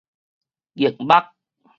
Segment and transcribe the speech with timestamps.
[0.73, 1.05] 逆目